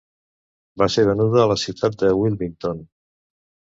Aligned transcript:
Va 0.81 0.87
ser 0.93 1.03
venuda 1.09 1.43
a 1.43 1.47
la 1.53 1.59
ciutat 1.65 1.99
de 2.05 2.11
Wilmington. 2.21 2.85